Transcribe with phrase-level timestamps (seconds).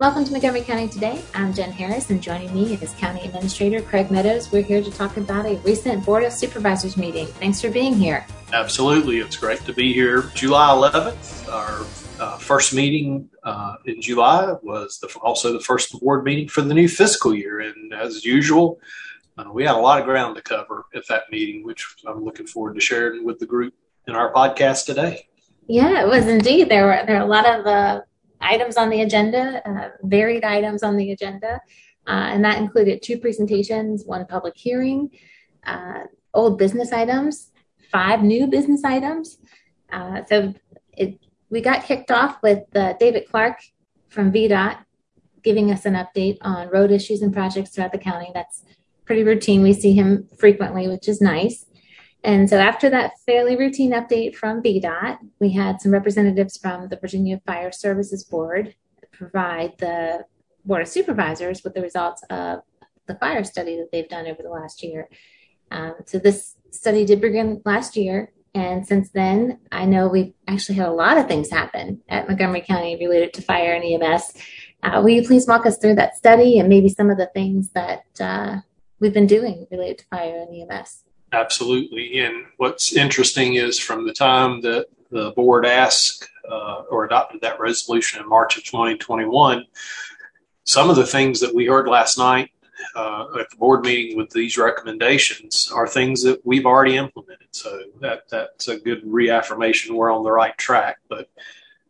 [0.00, 1.20] Welcome to Montgomery County Today.
[1.34, 4.50] I'm Jen Harris, and joining me is County Administrator Craig Meadows.
[4.50, 7.26] We're here to talk about a recent Board of Supervisors meeting.
[7.26, 8.24] Thanks for being here.
[8.54, 9.18] Absolutely.
[9.18, 10.22] It's great to be here.
[10.34, 11.80] July 11th, our
[12.18, 16.72] uh, first meeting uh, in July was the, also the first board meeting for the
[16.72, 17.60] new fiscal year.
[17.60, 18.80] And as usual,
[19.36, 22.46] uh, we had a lot of ground to cover at that meeting, which I'm looking
[22.46, 23.74] forward to sharing with the group
[24.08, 25.28] in our podcast today.
[25.66, 26.70] Yeah, it was indeed.
[26.70, 28.00] There were there are a lot of uh,
[28.40, 31.60] items on the agenda, uh, varied items on the agenda,
[32.06, 35.10] uh, and that included two presentations, one public hearing,
[35.66, 36.04] uh,
[36.34, 37.52] old business items,
[37.90, 39.38] five new business items.
[39.92, 40.54] Uh, so
[40.96, 41.18] it,
[41.50, 43.60] we got kicked off with uh, David Clark
[44.08, 44.78] from VDOT
[45.42, 48.30] giving us an update on road issues and projects throughout the county.
[48.34, 48.62] That's
[49.04, 49.62] pretty routine.
[49.62, 51.66] We see him frequently, which is nice.
[52.22, 56.96] And so after that fairly routine update from VDOT, we had some representatives from the
[56.96, 58.74] Virginia Fire Services Board
[59.20, 60.24] provide the
[60.64, 62.60] Board of Supervisors with the results of
[63.06, 65.08] the fire study that they've done over the last year.
[65.70, 68.32] Um, so this study did begin last year.
[68.54, 72.62] And since then, I know we've actually had a lot of things happen at Montgomery
[72.62, 74.32] County related to fire and EMS.
[74.82, 77.70] Uh, will you please walk us through that study and maybe some of the things
[77.70, 78.56] that uh,
[78.98, 81.04] we've been doing related to fire and EMS?
[81.32, 82.20] Absolutely.
[82.20, 87.60] And what's interesting is from the time that the board asked uh, or adopted that
[87.60, 89.64] resolution in March of 2021,
[90.64, 92.50] some of the things that we heard last night
[92.94, 97.48] uh, at the board meeting with these recommendations are things that we've already implemented.
[97.52, 100.98] So that that's a good reaffirmation we're on the right track.
[101.08, 101.28] But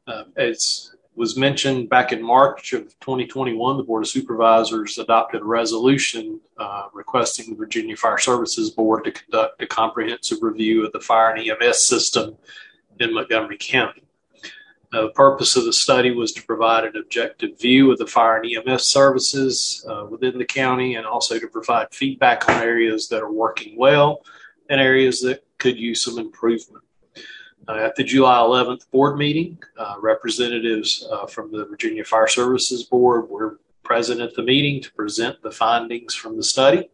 [0.07, 5.45] uh, it's was mentioned back in March of 2021, the Board of Supervisors adopted a
[5.45, 11.01] resolution uh, requesting the Virginia Fire Services Board to conduct a comprehensive review of the
[11.01, 12.39] fire and EMS system
[13.01, 14.03] in Montgomery County.
[14.95, 18.41] Uh, the purpose of the study was to provide an objective view of the fire
[18.41, 23.23] and EMS services uh, within the county and also to provide feedback on areas that
[23.23, 24.23] are working well
[24.71, 26.83] and areas that could use some improvement.
[27.71, 32.83] Uh, at the July 11th board meeting, uh, representatives uh, from the Virginia Fire Services
[32.83, 36.91] Board were present at the meeting to present the findings from the study.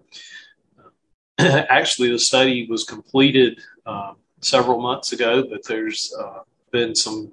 [1.38, 6.40] Actually, the study was completed um, several months ago, but there's uh,
[6.72, 7.32] been some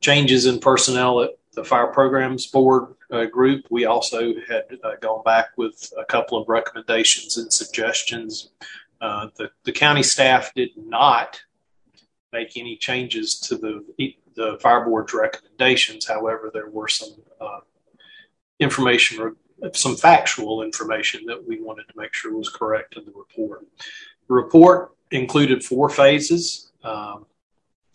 [0.00, 3.64] changes in personnel at the Fire Programs Board uh, group.
[3.68, 8.50] We also had uh, gone back with a couple of recommendations and suggestions.
[9.00, 11.40] the, the county staff did not
[12.32, 13.84] make any changes to the
[14.34, 16.06] the fire board's recommendations.
[16.06, 17.60] However, there were some uh,
[18.60, 19.34] information,
[19.72, 23.66] some factual information that we wanted to make sure was correct in the report.
[24.28, 26.70] The report included four phases.
[26.84, 27.26] Um,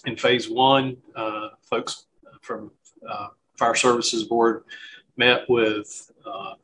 [0.06, 2.06] in phase one, uh, folks
[2.41, 2.72] from
[3.08, 3.28] uh,
[3.58, 4.64] Fire Services Board
[5.18, 6.56] met with uh,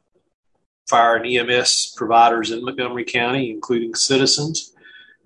[0.87, 4.73] fire and EMS providers in Montgomery County, including citizens.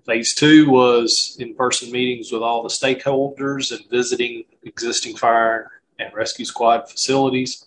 [0.06, 6.12] Phase two was in person meetings with all the stakeholders and visiting existing fire and
[6.12, 7.66] rescue squad facilities.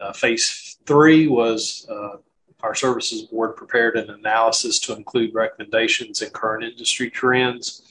[0.00, 2.16] Uh, phase three was uh,
[2.62, 7.82] our services board prepared an analysis to include recommendations and current industry trends.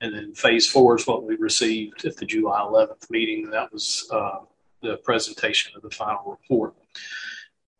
[0.00, 3.50] And then phase four is what we received at the July 11th meeting.
[3.50, 4.38] That was uh,
[4.82, 6.74] the presentation of the final report.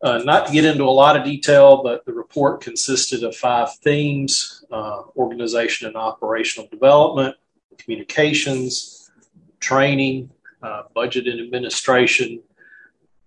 [0.03, 3.75] Uh, not to get into a lot of detail, but the report consisted of five
[3.77, 7.35] themes uh, organization and operational development,
[7.77, 9.11] communications,
[9.59, 10.29] training,
[10.63, 12.41] uh, budget and administration,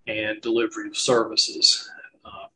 [0.09, 1.89] and delivery of services.
[2.25, 2.47] Uh,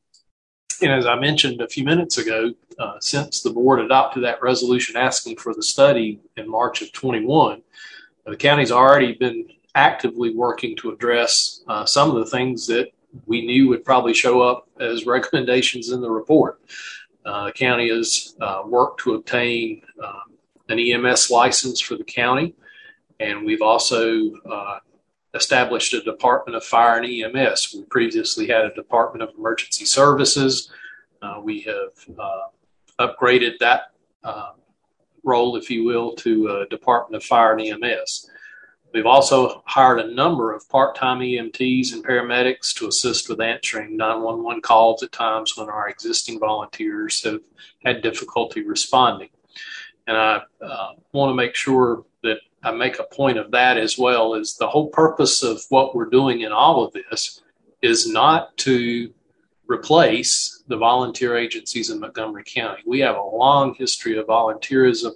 [0.83, 4.97] and as I mentioned a few minutes ago, uh, since the board adopted that resolution
[4.97, 7.63] asking for the study in March of 21,
[8.27, 12.91] the county's already been actively working to address uh, some of the things that
[13.27, 16.61] we knew would probably show up as recommendations in the report.
[17.25, 20.23] Uh, the county has uh, worked to obtain um,
[20.69, 22.55] an EMS license for the county,
[23.21, 24.79] and we've also uh,
[25.35, 27.75] established a Department of Fire and EMS.
[27.75, 30.71] We previously had a Department of Emergency Services.
[31.21, 33.93] Uh, we have uh, upgraded that
[34.25, 34.53] uh,
[35.25, 38.31] role, if you will, to a Department of Fire and EMS.
[38.93, 43.97] We've also hired a number of part time EMTs and paramedics to assist with answering
[43.97, 47.41] 911 calls at times when our existing volunteers have
[47.85, 49.29] had difficulty responding.
[50.07, 53.99] And I uh, want to make sure that I make a point of that as
[53.99, 57.43] well as the whole purpose of what we're doing in all of this
[57.83, 59.13] is not to
[59.69, 62.83] replace the volunteer agencies in Montgomery County.
[62.87, 65.13] We have a long history of volunteerism.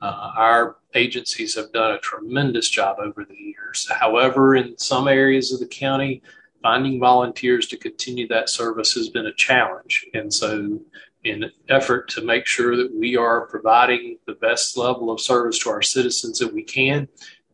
[0.00, 3.88] Uh, our agencies have done a tremendous job over the years.
[3.90, 6.22] However, in some areas of the county,
[6.62, 10.06] finding volunteers to continue that service has been a challenge.
[10.14, 10.80] And so,
[11.24, 15.58] in an effort to make sure that we are providing the best level of service
[15.58, 17.08] to our citizens that we can,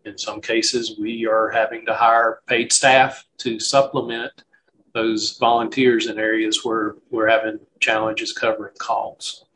[0.04, 4.44] in some cases, we are having to hire paid staff to supplement
[4.92, 9.46] those volunteers in areas where we're having challenges covering calls.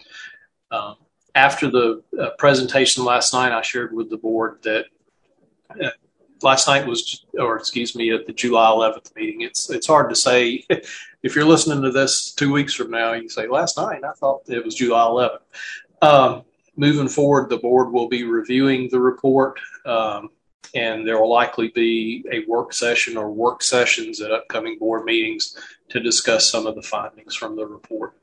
[0.70, 0.96] Um,
[1.38, 4.86] after the uh, presentation last night, I shared with the board that
[5.70, 5.90] uh,
[6.42, 9.42] last night was, or excuse me, at the July 11th meeting.
[9.42, 10.64] It's it's hard to say
[11.22, 13.12] if you're listening to this two weeks from now.
[13.12, 15.38] You say last night I thought it was July 11th.
[16.02, 16.42] Um,
[16.76, 20.30] moving forward, the board will be reviewing the report, um,
[20.74, 25.56] and there will likely be a work session or work sessions at upcoming board meetings
[25.90, 28.14] to discuss some of the findings from the report.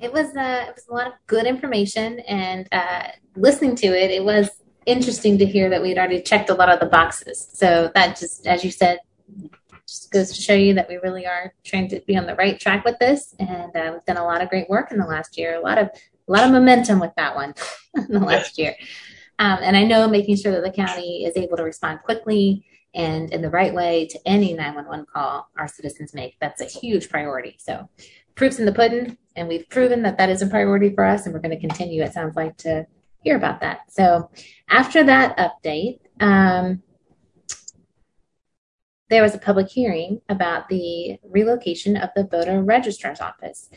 [0.00, 4.10] It was, uh, it was a lot of good information, and uh, listening to it,
[4.10, 4.50] it was
[4.84, 7.48] interesting to hear that we'd already checked a lot of the boxes.
[7.52, 8.98] So that just, as you said,
[9.86, 12.58] just goes to show you that we really are trying to be on the right
[12.58, 15.38] track with this, and uh, we've done a lot of great work in the last
[15.38, 15.56] year.
[15.56, 15.88] A lot of
[16.28, 17.54] a lot of momentum with that one
[17.94, 18.74] in the last year.
[19.38, 23.32] Um, and I know making sure that the county is able to respond quickly and
[23.32, 26.36] in the right way to any 911 call our citizens make.
[26.40, 27.56] That's a huge priority.
[27.58, 27.88] So,
[28.34, 31.34] proof's in the pudding, and we've proven that that is a priority for us, and
[31.34, 32.86] we're going to continue, it sounds like, to
[33.22, 33.92] hear about that.
[33.92, 34.30] So
[34.68, 36.82] after that update, um,
[39.08, 43.68] there was a public hearing about the relocation of the voter registrar's office.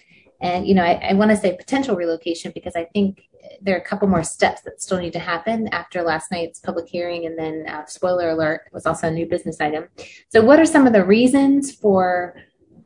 [0.41, 3.23] And, you know, I, I want to say potential relocation because I think
[3.61, 6.87] there are a couple more steps that still need to happen after last night's public
[6.87, 7.25] hearing.
[7.25, 9.89] And then, uh, spoiler alert, was also a new business item.
[10.29, 12.35] So, what are some of the reasons for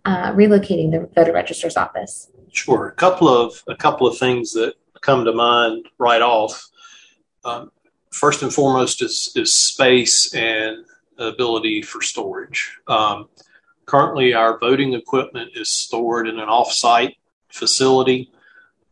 [0.05, 2.31] uh, relocating the voter registrar's office?
[2.53, 6.69] Sure, a couple of a couple of things that come to mind right off.
[7.43, 7.71] Um,
[8.11, 10.85] first and foremost is, is space and
[11.17, 12.77] ability for storage.
[12.87, 13.27] Um,
[13.85, 17.17] currently, our voting equipment is stored in an off-site
[17.49, 18.31] facility.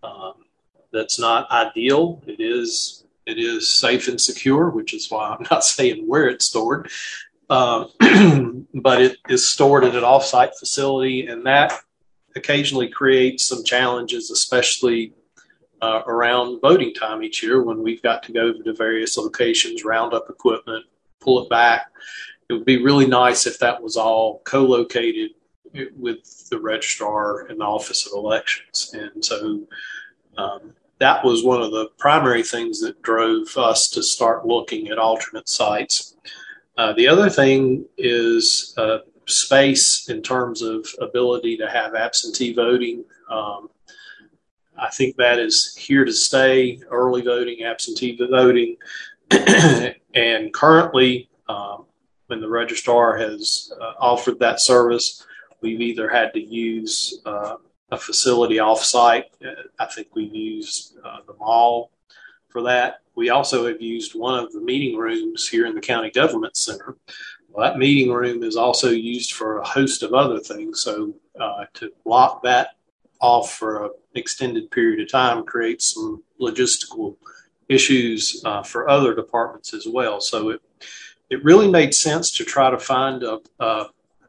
[0.01, 0.33] Um,
[0.91, 2.21] that's not ideal.
[2.25, 6.45] It is it is safe and secure, which is why I'm not saying where it's
[6.45, 6.89] stored.
[7.47, 7.85] Uh,
[8.73, 11.79] but it is stored in an off-site facility, and that
[12.35, 15.13] occasionally creates some challenges, especially
[15.81, 20.13] uh, around voting time each year when we've got to go to various locations, round
[20.13, 20.85] up equipment,
[21.19, 21.87] pull it back.
[22.49, 25.31] It would be really nice if that was all co located
[25.95, 28.93] with the registrar and the Office of Elections.
[28.93, 29.61] And so
[30.37, 34.99] um, that was one of the primary things that drove us to start looking at
[34.99, 36.15] alternate sites.
[36.77, 38.99] Uh, the other thing is uh,
[39.31, 43.03] space in terms of ability to have absentee voting.
[43.29, 43.69] Um,
[44.77, 48.77] I think that is here to stay early voting, absentee voting.
[50.15, 51.85] and currently, um,
[52.27, 55.25] when the registrar has uh, offered that service,
[55.61, 57.55] we've either had to use uh,
[57.91, 59.25] a facility offsite.
[59.79, 61.91] I think we've used uh, the mall
[62.49, 63.01] for that.
[63.15, 66.97] We also have used one of the meeting rooms here in the county government center.
[67.51, 70.81] Well, that meeting room is also used for a host of other things.
[70.81, 72.75] So uh, to block that
[73.19, 77.17] off for an extended period of time creates some logistical
[77.67, 80.21] issues uh, for other departments as well.
[80.21, 80.61] So it
[81.29, 83.39] it really made sense to try to find a,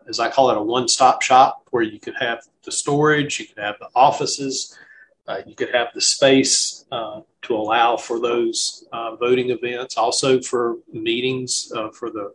[0.08, 3.58] as I call it, a one-stop shop where you could have the storage, you could
[3.58, 4.78] have the offices,
[5.26, 10.40] uh, you could have the space uh, to allow for those uh, voting events, also
[10.40, 12.32] for meetings uh, for the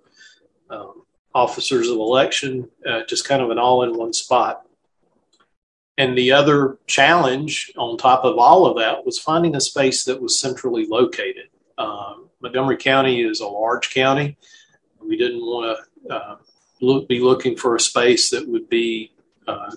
[0.70, 4.64] um, officers of election, uh, just kind of an all-in-one spot.
[5.98, 10.22] And the other challenge on top of all of that was finding a space that
[10.22, 11.50] was centrally located.
[11.78, 14.38] Um, Montgomery County is a large county.
[15.02, 16.36] We didn't want to uh,
[16.82, 19.12] look, be looking for a space that would be
[19.48, 19.72] uh,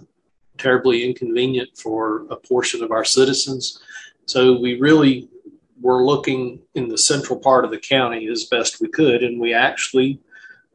[0.58, 3.80] terribly inconvenient for a portion of our citizens.
[4.26, 5.28] So we really
[5.80, 9.54] were looking in the central part of the county as best we could, and we
[9.54, 10.20] actually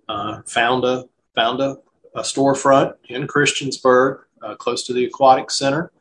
[0.10, 1.78] uh, found a found a,
[2.16, 5.92] a storefront in Christiansburg uh, close to the aquatic center.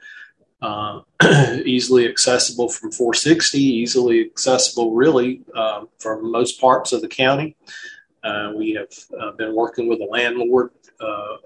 [0.62, 1.00] Uh,
[1.66, 7.54] easily accessible from 460, easily accessible really uh, from most parts of the county.
[8.22, 8.88] Uh, we have
[9.20, 10.70] uh, been working with the landlord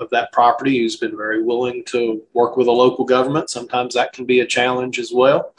[0.00, 3.50] of that property who's been very willing to work with a local government.
[3.50, 5.52] Sometimes that can be a challenge as well.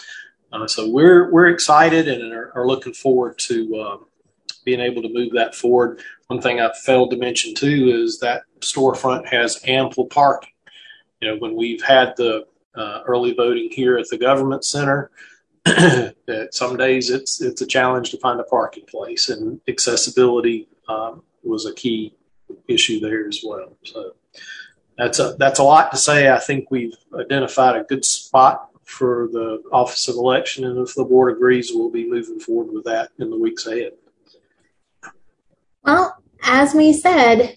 [0.67, 3.99] So we're we're excited and are, are looking forward to
[4.69, 6.01] being able to move that forward.
[6.27, 10.51] One thing I failed to mention too is that storefront has ample parking
[11.21, 15.11] you know, when we've had the uh, early voting here at the government center,
[16.51, 21.65] some days it's it's a challenge to find a parking place, and accessibility um, was
[21.65, 22.15] a key
[22.67, 23.75] issue there as well.
[23.83, 24.13] So
[24.97, 26.31] that's a that's a lot to say.
[26.31, 31.03] I think we've identified a good spot for the Office of Election, and if the
[31.03, 33.91] board agrees, we'll be moving forward with that in the weeks ahead.
[36.59, 37.55] As we said,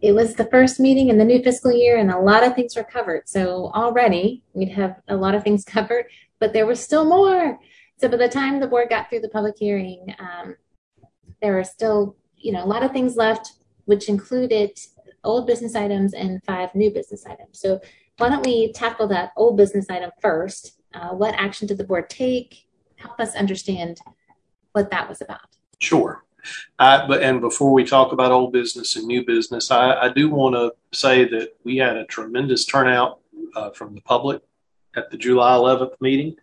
[0.00, 2.76] it was the first meeting in the new fiscal year, and a lot of things
[2.76, 3.28] were covered.
[3.28, 6.04] So already we'd have a lot of things covered,
[6.38, 7.58] but there was still more.
[7.96, 10.54] So by the time the board got through the public hearing, um,
[11.42, 13.54] there were still, you know, a lot of things left,
[13.86, 14.78] which included
[15.24, 17.58] old business items and five new business items.
[17.58, 17.80] So
[18.18, 20.80] why don't we tackle that old business item first?
[20.94, 22.68] Uh, what action did the board take?
[22.94, 23.98] Help us understand
[24.70, 25.48] what that was about.
[25.80, 26.22] Sure.
[26.78, 30.54] But and before we talk about old business and new business, I, I do want
[30.54, 33.20] to say that we had a tremendous turnout
[33.54, 34.42] uh, from the public
[34.96, 36.36] at the July 11th meeting.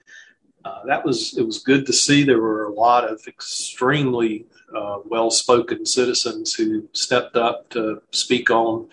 [0.65, 2.24] Uh, that was it was good to see.
[2.24, 4.45] There were a lot of extremely
[4.75, 8.88] uh, well-spoken citizens who stepped up to speak on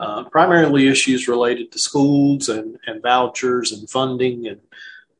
[0.00, 4.60] uh, primarily issues related to schools and, and vouchers and funding and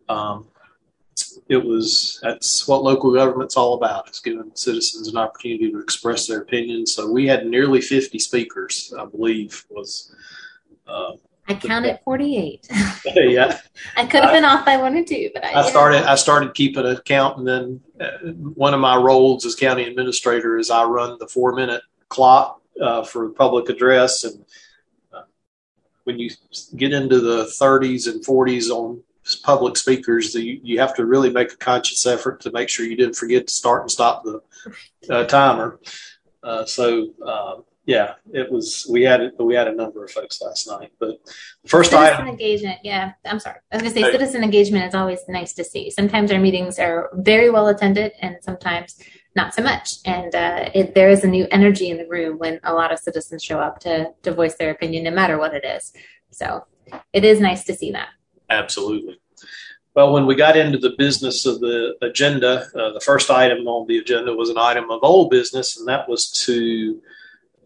[0.08, 0.46] um,
[1.48, 6.26] it was that's what local government's all about is giving citizens an opportunity to express
[6.26, 10.14] their opinions so we had nearly 50 speakers i believe was
[10.86, 11.12] uh,
[11.48, 12.68] I counted 48.
[13.14, 13.58] yeah.
[13.96, 16.54] I could have been off by one or two, but I, I started I started
[16.54, 20.84] keeping a count and then uh, one of my roles as county administrator is I
[20.84, 24.44] run the 4 minute clock uh, for public address and
[25.12, 25.22] uh,
[26.04, 26.30] when you
[26.76, 29.02] get into the 30s and 40s on
[29.36, 32.96] public speakers, you, you have to really make a conscious effort to make sure you
[32.96, 34.40] didn't forget to start and stop the
[35.10, 35.80] uh, timer.
[36.42, 37.56] Uh, so uh,
[37.88, 38.86] yeah, it was.
[38.90, 41.24] We had we had a number of folks last night, but
[41.62, 42.80] the first citizen item engagement.
[42.84, 43.60] Yeah, I'm sorry.
[43.72, 44.12] I was going to say hey.
[44.12, 45.90] citizen engagement is always nice to see.
[45.90, 49.02] Sometimes our meetings are very well attended, and sometimes
[49.34, 49.94] not so much.
[50.04, 52.98] And uh, it, there is a new energy in the room when a lot of
[52.98, 55.94] citizens show up to to voice their opinion, no matter what it is.
[56.30, 56.66] So
[57.14, 58.08] it is nice to see that.
[58.50, 59.20] Absolutely.
[59.94, 63.86] Well, when we got into the business of the agenda, uh, the first item on
[63.88, 67.02] the agenda was an item of old business, and that was to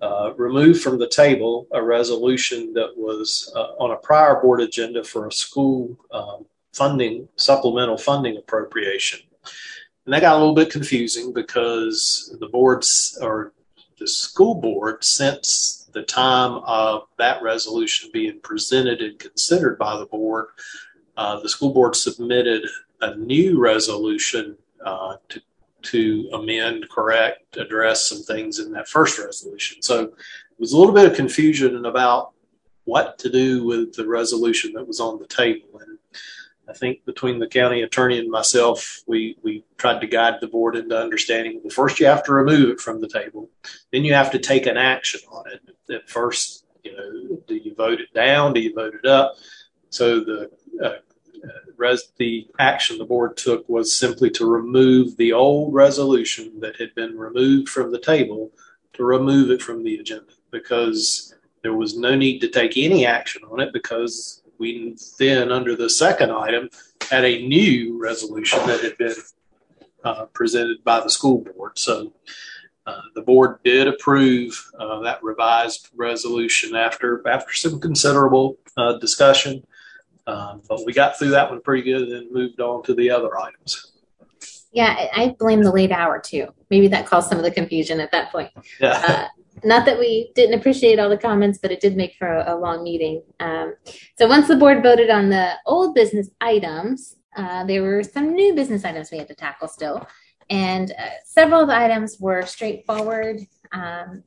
[0.00, 5.04] uh, remove from the table a resolution that was uh, on a prior board agenda
[5.04, 9.20] for a school um, funding, supplemental funding appropriation.
[10.06, 13.52] And that got a little bit confusing because the boards or
[13.98, 20.06] the school board, since the time of that resolution being presented and considered by the
[20.06, 20.46] board,
[21.16, 22.64] uh, the school board submitted
[23.00, 25.40] a new resolution uh, to
[25.82, 29.82] to amend, correct, address some things in that first resolution.
[29.82, 30.12] So it
[30.58, 32.30] was a little bit of confusion about
[32.84, 35.80] what to do with the resolution that was on the table.
[35.80, 35.98] And
[36.68, 40.76] I think between the county attorney and myself, we, we tried to guide the board
[40.76, 43.50] into understanding well, first you have to remove it from the table,
[43.92, 45.60] then you have to take an action on it.
[45.92, 48.54] At first, you know, do you vote it down?
[48.54, 49.34] Do you vote it up?
[49.90, 50.50] So the
[50.82, 50.94] uh,
[51.76, 56.94] res- the action the board took was simply to remove the old resolution that had
[56.94, 58.50] been removed from the table
[58.94, 63.42] to remove it from the agenda because there was no need to take any action
[63.50, 66.68] on it because we then, under the second item,
[67.10, 69.14] had a new resolution that had been
[70.04, 71.78] uh, presented by the school board.
[71.78, 72.12] So
[72.86, 79.64] uh, the board did approve uh, that revised resolution after after some considerable uh, discussion.
[80.26, 83.10] Um, but we got through that one pretty good and then moved on to the
[83.10, 83.92] other items.
[84.72, 86.48] Yeah, I blame the late hour too.
[86.70, 88.50] Maybe that caused some of the confusion at that point.
[88.80, 89.28] Yeah.
[89.64, 92.56] Not that we didn't appreciate all the comments, but it did make for a, a
[92.56, 93.22] long meeting.
[93.40, 93.74] Um,
[94.18, 98.54] so once the board voted on the old business items, uh, there were some new
[98.54, 100.06] business items we had to tackle still.
[100.50, 103.40] And uh, several of the items were straightforward.
[103.72, 104.22] Um,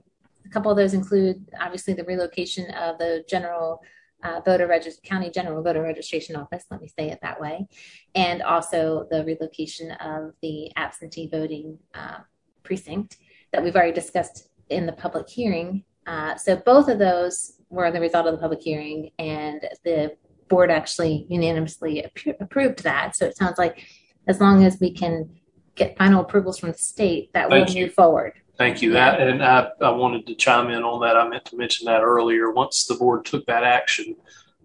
[0.46, 3.82] a couple of those include obviously the relocation of the general
[4.24, 7.68] uh, voter regist- county general voter registration office, let me say it that way,
[8.16, 12.18] and also the relocation of the absentee voting uh,
[12.64, 13.18] precinct
[13.52, 15.84] that we've already discussed in the public hearing.
[16.08, 20.16] Uh, so both of those were the result of the public hearing, and the
[20.50, 23.16] board actually unanimously ap- approved that.
[23.16, 23.86] So it sounds like
[24.28, 25.30] as long as we can
[25.76, 28.34] get final approvals from the state, that will move forward.
[28.58, 28.94] Thank you.
[28.94, 31.18] That and I, I wanted to chime in on that.
[31.18, 32.52] I meant to mention that earlier.
[32.52, 34.16] Once the board took that action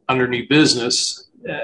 [0.09, 1.59] under new business, uh,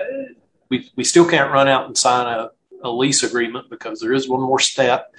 [0.68, 2.50] we we still can't run out and sign a,
[2.82, 5.12] a lease agreement because there is one more step.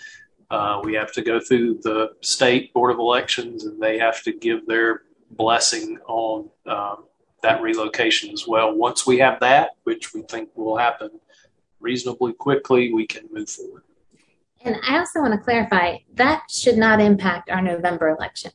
[0.49, 4.31] Uh, we have to go through the state board of elections, and they have to
[4.31, 7.05] give their blessing on um,
[7.43, 8.73] that relocation as well.
[8.73, 11.09] Once we have that, which we think will happen
[11.79, 13.83] reasonably quickly, we can move forward.
[14.61, 18.51] And I also want to clarify that should not impact our November election.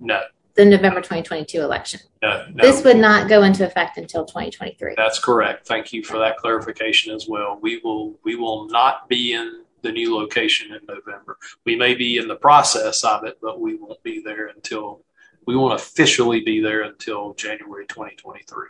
[0.00, 0.22] No.
[0.56, 2.00] the November 2022 election.
[2.22, 4.94] Uh, no, This would not go into effect until 2023.
[4.96, 5.66] That's correct.
[5.66, 7.58] Thank you for that clarification as well.
[7.60, 11.38] We will we will not be in the new location in November.
[11.64, 15.04] We may be in the process of it, but we won't be there until
[15.46, 18.68] we won't officially be there until January 2023.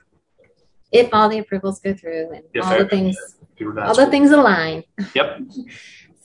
[0.92, 3.16] If all the approvals go through and If all the things,
[3.78, 4.84] all the things align.
[5.14, 5.40] Yep.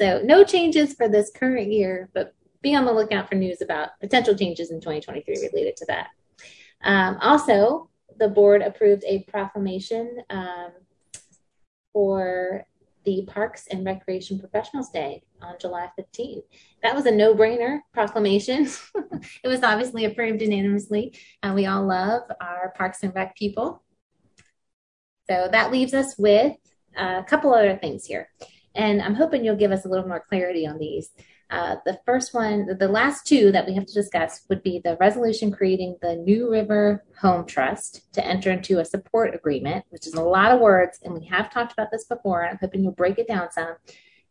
[0.01, 3.89] So no changes for this current year, but be on the lookout for news about
[4.00, 6.08] potential changes in 2023 related to that.
[6.86, 10.72] Um, also, the board approved a proclamation um,
[11.91, 12.65] for
[13.10, 16.44] the Parks and Recreation Professionals Day on July 15th.
[16.84, 18.68] That was a no-brainer proclamation.
[19.44, 23.84] it was obviously approved unanimously, and we all love our Parks and Rec people.
[25.28, 26.56] So that leaves us with
[26.96, 28.30] a couple other things here
[28.75, 31.10] and I'm hoping you'll give us a little more clarity on these.
[31.50, 34.98] Uh, the first one, the last two that we have to discuss would be the
[35.00, 40.13] resolution creating the New River Home Trust to enter into a support agreement, which is
[40.13, 42.48] a lot of words, and we have talked about this before.
[42.48, 43.75] I'm hoping you'll break it down some.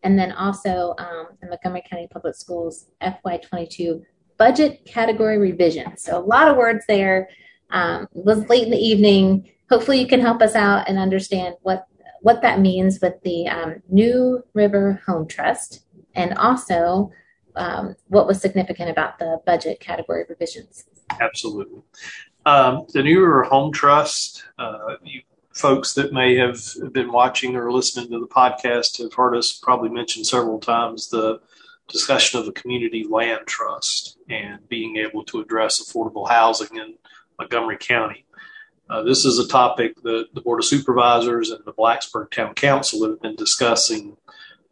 [0.05, 4.05] And then also um, the Montgomery County Public Schools FY22
[4.37, 5.97] budget category revision.
[5.97, 7.29] So a lot of words there.
[7.71, 9.51] Um, it was late in the evening.
[9.69, 11.87] Hopefully, you can help us out and understand what
[12.21, 15.85] what that means with the um, New River Home Trust,
[16.15, 17.11] and also
[17.57, 20.85] um, what was significant about the budget category revisions.
[21.21, 21.83] Absolutely.
[22.47, 25.23] Um, the New River Home Trust, uh, you
[25.59, 26.63] folks that may have
[26.93, 31.41] been watching or listening to the podcast have heard us probably mention several times the
[31.89, 36.95] discussion of the community land trust and being able to address affordable housing in
[37.39, 38.25] Montgomery County.
[38.89, 43.09] Uh, this is a topic that the Board of Supervisors and the Blacksburg Town Council
[43.09, 44.17] have been discussing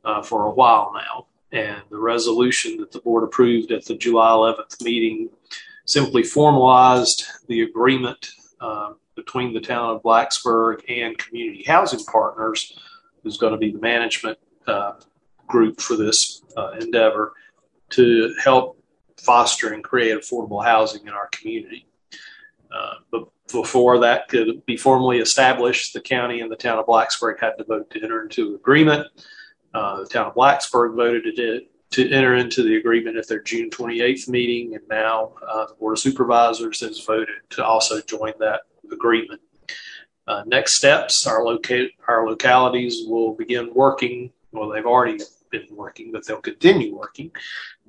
[0.07, 1.27] uh, for a while now.
[1.53, 5.29] And the resolution that the board approved at the July 11th meeting
[5.85, 12.78] simply formalized the agreement uh, between the town of Blacksburg and Community Housing Partners,
[13.23, 14.95] who's going to be the management uh,
[15.47, 17.33] group for this uh, endeavor,
[17.91, 18.83] to help
[19.17, 21.87] foster and create affordable housing in our community.
[22.71, 27.41] Uh, but before that could be formally established, the county and the town of Blacksburg
[27.41, 29.07] had to vote to enter into agreement.
[29.75, 33.71] Uh, the town of Blacksburg voted to, to enter into the agreement at their June
[33.71, 38.63] 28th meeting, and now uh, the Board of Supervisors has voted to also join that
[38.91, 39.41] agreement.
[40.26, 46.11] Uh, next steps, our, loca- our localities will begin working, well, they've already been working,
[46.11, 47.31] but they'll continue working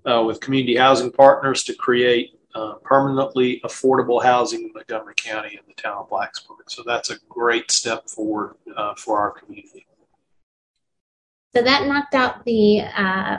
[0.05, 5.65] uh, with community housing partners to create uh, permanently affordable housing in Montgomery County and
[5.67, 6.67] the town of Blacksburg.
[6.67, 9.86] So that's a great step forward uh, for our community.
[11.55, 13.37] So that knocked out the uh,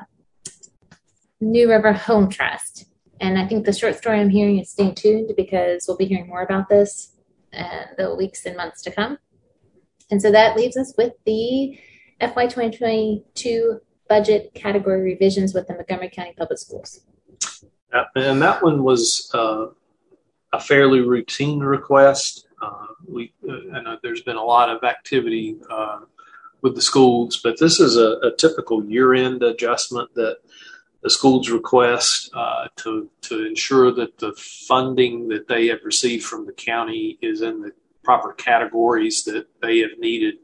[1.41, 2.87] New River Home Trust.
[3.21, 6.29] And I think the short story I'm hearing is stay tuned because we'll be hearing
[6.29, 7.13] more about this
[7.53, 7.65] in
[7.97, 9.19] the weeks and months to come.
[10.11, 11.79] And so that leaves us with the
[12.21, 17.01] FY 2022 budget category revisions with the Montgomery County Public Schools.
[17.93, 19.67] Uh, and that one was uh,
[20.53, 22.47] a fairly routine request.
[22.61, 23.33] Uh, we,
[23.73, 26.01] I know there's been a lot of activity uh,
[26.63, 30.39] with the schools, but this is a, a typical year-end adjustment that
[31.03, 36.47] the schools request uh, to to ensure that the funding that they have received from
[36.47, 40.35] the county is in the proper categories that they have needed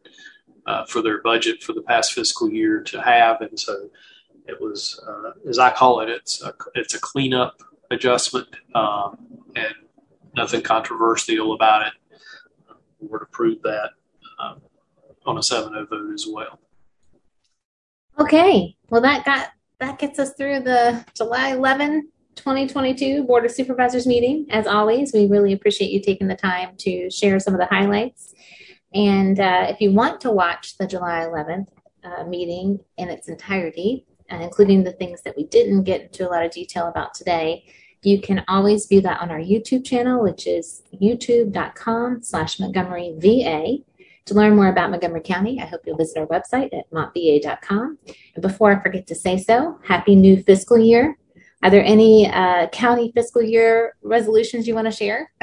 [0.66, 3.90] uh, for their budget for the past fiscal year to have, and so
[4.46, 9.16] it was, uh, as I call it, it's a, it's a cleanup adjustment um,
[9.56, 9.74] and
[10.36, 11.92] nothing controversial about it.
[13.00, 13.90] We would approve that
[14.38, 14.60] um,
[15.26, 16.58] on a 7-0 vote as well.
[18.18, 24.06] Okay, well that got that gets us through the July 11, 2022 Board of Supervisors
[24.06, 24.46] meeting.
[24.50, 28.34] As always, we really appreciate you taking the time to share some of the highlights.
[28.94, 31.66] And uh, if you want to watch the July 11th
[32.04, 36.30] uh, meeting in its entirety, uh, including the things that we didn't get into a
[36.30, 37.64] lot of detail about today,
[38.02, 43.78] you can always view that on our YouTube channel, which is youtube.com slash Montgomery VA.
[44.26, 47.98] To learn more about Montgomery County, I hope you'll visit our website at montva.com.
[48.34, 51.18] And before I forget to say so, happy new fiscal year.
[51.62, 55.30] Are there any uh, county fiscal year resolutions you want to share?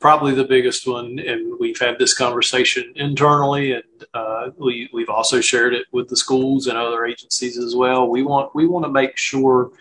[0.00, 5.40] probably the biggest one, and we've had this conversation internally, and uh, we we've also
[5.40, 8.08] shared it with the schools and other agencies as well.
[8.08, 9.72] We want we want to make sure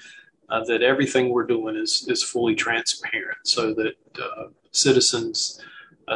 [0.50, 5.66] uh, that everything we're doing is is fully transparent, so that uh, citizens uh,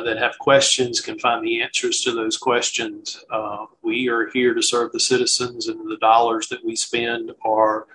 [0.01, 3.23] that have questions can find the answers to those questions.
[3.29, 7.85] Uh, we are here to serve the citizens, and the dollars that we spend are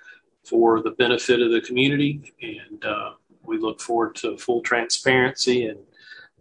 [0.45, 3.11] for the benefit of the community and uh,
[3.43, 5.79] we look forward to full transparency and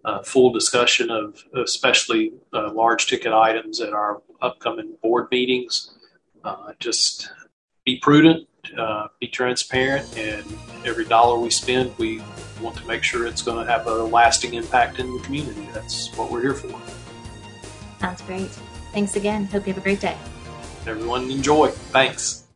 [0.05, 5.97] uh, full discussion of especially uh, large ticket items at our upcoming board meetings.
[6.43, 7.31] Uh, just
[7.85, 10.45] be prudent, uh, be transparent, and
[10.85, 12.21] every dollar we spend, we
[12.61, 15.67] want to make sure it's going to have a lasting impact in the community.
[15.73, 16.79] That's what we're here for.
[17.99, 18.49] Sounds great.
[18.93, 19.45] Thanks again.
[19.45, 20.17] Hope you have a great day.
[20.85, 21.69] Everyone enjoy.
[21.69, 22.46] Thanks.